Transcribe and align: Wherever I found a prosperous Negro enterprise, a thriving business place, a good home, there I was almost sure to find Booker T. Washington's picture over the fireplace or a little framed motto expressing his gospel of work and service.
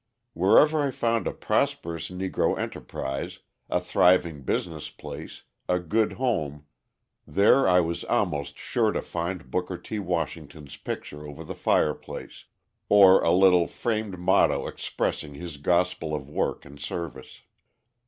Wherever 0.33 0.81
I 0.81 0.89
found 0.89 1.27
a 1.27 1.31
prosperous 1.31 2.09
Negro 2.09 2.57
enterprise, 2.57 3.37
a 3.69 3.79
thriving 3.79 4.41
business 4.41 4.89
place, 4.89 5.43
a 5.69 5.77
good 5.77 6.13
home, 6.13 6.65
there 7.27 7.67
I 7.67 7.81
was 7.81 8.03
almost 8.05 8.57
sure 8.57 8.91
to 8.93 9.01
find 9.03 9.51
Booker 9.51 9.77
T. 9.77 9.99
Washington's 9.99 10.75
picture 10.75 11.27
over 11.27 11.43
the 11.43 11.53
fireplace 11.53 12.45
or 12.89 13.21
a 13.23 13.29
little 13.29 13.67
framed 13.67 14.17
motto 14.17 14.65
expressing 14.65 15.35
his 15.35 15.57
gospel 15.57 16.15
of 16.15 16.27
work 16.27 16.65
and 16.65 16.79
service. 16.79 17.43